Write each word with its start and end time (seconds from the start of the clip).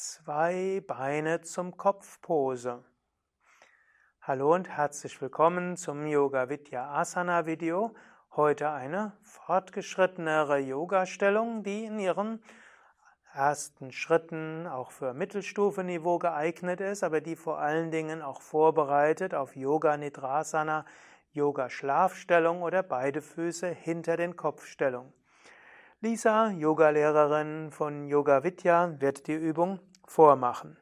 Zwei 0.00 0.80
Beine 0.86 1.40
zum 1.40 1.76
Kopfpose. 1.76 2.84
Hallo 4.20 4.54
und 4.54 4.68
herzlich 4.68 5.20
willkommen 5.20 5.76
zum 5.76 6.06
Yoga 6.06 6.48
Vidya 6.48 6.88
Asana 6.88 7.46
Video. 7.46 7.96
Heute 8.36 8.70
eine 8.70 9.18
fortgeschrittenere 9.22 10.58
Yoga-Stellung, 10.58 11.64
die 11.64 11.86
in 11.86 11.98
ihren 11.98 12.40
ersten 13.34 13.90
Schritten 13.90 14.68
auch 14.68 14.92
für 14.92 15.14
Mittelstufenniveau 15.14 16.20
geeignet 16.20 16.80
ist, 16.80 17.02
aber 17.02 17.20
die 17.20 17.34
vor 17.34 17.58
allen 17.58 17.90
Dingen 17.90 18.22
auch 18.22 18.40
vorbereitet 18.40 19.34
auf 19.34 19.56
Yoga 19.56 19.96
Nidrasana, 19.96 20.84
Yoga 21.32 21.68
Schlafstellung 21.70 22.62
oder 22.62 22.84
beide 22.84 23.20
Füße 23.20 23.66
hinter 23.66 24.16
den 24.16 24.36
Kopfstellung. 24.36 25.12
Lisa, 26.00 26.50
Yogalehrerin 26.50 27.72
von 27.72 28.06
Yoga 28.06 28.44
Vidya, 28.44 29.00
wird 29.00 29.26
die 29.26 29.34
Übung 29.34 29.80
vormachen. 30.06 30.78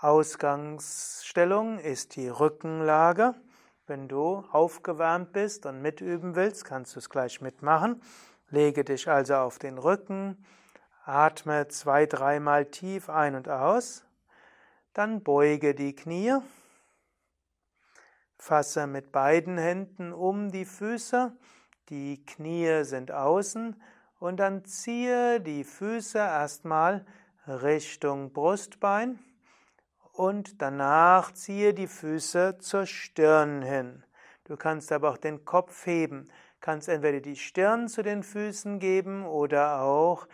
Ausgangsstellung 0.00 1.78
ist 1.78 2.16
die 2.16 2.26
Rückenlage. 2.26 3.36
Wenn 3.86 4.08
du 4.08 4.44
aufgewärmt 4.50 5.32
bist 5.32 5.64
und 5.64 5.80
mitüben 5.80 6.34
willst, 6.34 6.64
kannst 6.64 6.96
du 6.96 6.98
es 6.98 7.08
gleich 7.08 7.40
mitmachen. 7.40 8.02
Lege 8.48 8.82
dich 8.82 9.08
also 9.08 9.36
auf 9.36 9.60
den 9.60 9.78
Rücken, 9.78 10.44
atme 11.04 11.68
zwei, 11.68 12.06
dreimal 12.06 12.64
tief 12.64 13.10
ein 13.10 13.36
und 13.36 13.48
aus, 13.48 14.04
dann 14.92 15.22
beuge 15.22 15.72
die 15.72 15.94
Knie, 15.94 16.34
fasse 18.38 18.88
mit 18.88 19.12
beiden 19.12 19.56
Händen 19.56 20.12
um 20.12 20.50
die 20.50 20.64
Füße, 20.64 21.30
die 21.90 22.26
Knie 22.26 22.82
sind 22.82 23.12
außen 23.12 23.80
und 24.22 24.36
dann 24.36 24.64
ziehe 24.64 25.40
die 25.40 25.64
Füße 25.64 26.16
erstmal 26.16 27.04
Richtung 27.48 28.32
Brustbein 28.32 29.18
und 30.12 30.62
danach 30.62 31.34
ziehe 31.34 31.74
die 31.74 31.88
Füße 31.88 32.58
zur 32.58 32.86
Stirn 32.86 33.62
hin. 33.62 34.04
Du 34.44 34.56
kannst 34.56 34.92
aber 34.92 35.10
auch 35.10 35.16
den 35.16 35.44
Kopf 35.44 35.86
heben, 35.86 36.28
kannst 36.60 36.88
entweder 36.88 37.20
die 37.20 37.34
Stirn 37.34 37.88
zu 37.88 38.02
den 38.04 38.22
Füßen 38.22 38.78
geben 38.78 39.26
oder 39.26 39.82
auch 39.82 40.28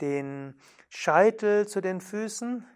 den 0.00 0.58
Scheitel 0.88 1.68
zu 1.68 1.82
den 1.82 2.00
Füßen. 2.00 2.66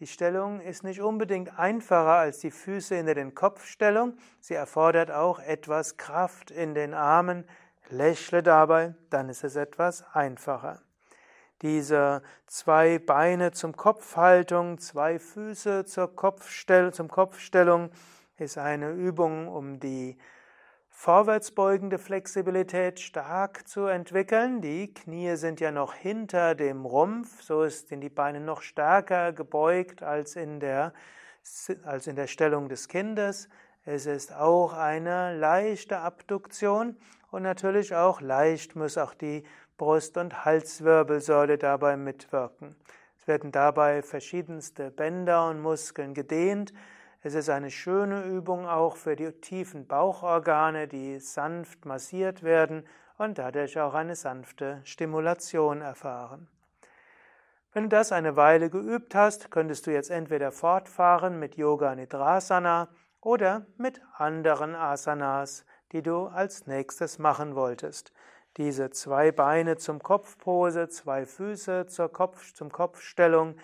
Die 0.00 0.08
Stellung 0.08 0.60
ist 0.60 0.82
nicht 0.82 1.00
unbedingt 1.00 1.56
einfacher 1.60 2.16
als 2.16 2.40
die 2.40 2.50
Füße 2.50 2.96
hinter 2.96 3.14
den 3.14 3.36
Kopfstellung. 3.36 4.16
Sie 4.40 4.54
erfordert 4.54 5.12
auch 5.12 5.38
etwas 5.38 5.96
Kraft 5.96 6.50
in 6.50 6.74
den 6.74 6.92
Armen, 6.92 7.44
Lächle 7.90 8.42
dabei, 8.42 8.94
dann 9.10 9.28
ist 9.28 9.44
es 9.44 9.56
etwas 9.56 10.04
einfacher. 10.14 10.82
Diese 11.62 12.22
zwei 12.46 12.98
Beine 12.98 13.50
zum 13.50 13.76
Kopfhaltung, 13.76 14.78
zwei 14.78 15.18
Füße 15.18 15.84
zur 15.84 16.14
Kopfstell 16.14 16.92
zum 16.92 17.08
Kopfstellung 17.08 17.90
ist 18.36 18.58
eine 18.58 18.92
Übung, 18.92 19.48
um 19.48 19.80
die 19.80 20.16
vorwärtsbeugende 20.88 21.98
Flexibilität 21.98 23.00
stark 23.00 23.66
zu 23.68 23.86
entwickeln. 23.86 24.60
Die 24.60 24.92
Knie 24.92 25.36
sind 25.36 25.60
ja 25.60 25.70
noch 25.70 25.94
hinter 25.94 26.54
dem 26.54 26.84
Rumpf, 26.84 27.42
so 27.42 27.68
sind 27.68 28.00
die 28.00 28.08
Beine 28.08 28.40
noch 28.40 28.62
stärker 28.62 29.32
gebeugt 29.32 30.02
als 30.02 30.36
in 30.36 30.60
der, 30.60 30.92
als 31.84 32.06
in 32.06 32.16
der 32.16 32.26
Stellung 32.26 32.68
des 32.68 32.88
Kindes. 32.88 33.48
Es 33.90 34.04
ist 34.04 34.34
auch 34.34 34.74
eine 34.74 35.34
leichte 35.38 36.00
Abduktion 36.00 36.94
und 37.30 37.42
natürlich 37.42 37.94
auch 37.94 38.20
leicht 38.20 38.76
muss 38.76 38.98
auch 38.98 39.14
die 39.14 39.44
Brust- 39.78 40.18
und 40.18 40.44
Halswirbelsäule 40.44 41.56
dabei 41.56 41.96
mitwirken. 41.96 42.76
Es 43.18 43.26
werden 43.26 43.50
dabei 43.50 44.02
verschiedenste 44.02 44.90
Bänder 44.90 45.48
und 45.48 45.62
Muskeln 45.62 46.12
gedehnt. 46.12 46.74
Es 47.22 47.32
ist 47.32 47.48
eine 47.48 47.70
schöne 47.70 48.24
Übung 48.24 48.68
auch 48.68 48.94
für 48.94 49.16
die 49.16 49.32
tiefen 49.32 49.86
Bauchorgane, 49.86 50.86
die 50.86 51.18
sanft 51.18 51.86
massiert 51.86 52.42
werden 52.42 52.84
und 53.16 53.38
dadurch 53.38 53.80
auch 53.80 53.94
eine 53.94 54.16
sanfte 54.16 54.82
Stimulation 54.84 55.80
erfahren. 55.80 56.46
Wenn 57.72 57.84
du 57.84 57.88
das 57.88 58.12
eine 58.12 58.36
Weile 58.36 58.68
geübt 58.68 59.14
hast, 59.14 59.50
könntest 59.50 59.86
du 59.86 59.92
jetzt 59.92 60.10
entweder 60.10 60.52
fortfahren 60.52 61.38
mit 61.38 61.56
Yoga 61.56 61.94
Nidrasana 61.94 62.88
oder 63.20 63.66
mit 63.76 64.00
anderen 64.14 64.74
Asanas, 64.74 65.66
die 65.92 66.02
du 66.02 66.26
als 66.26 66.66
nächstes 66.66 67.18
machen 67.18 67.54
wolltest. 67.54 68.12
Diese 68.56 68.88
zwei 68.90 69.32
Beine 69.32 69.76
zum 69.76 70.02
Kopfpose, 70.02 70.88
zwei 70.88 71.26
Füße 71.26 71.86
zur 71.86 72.12
Kopf, 72.12 72.54
zum 72.54 72.72
Kopfstellung 72.72 73.56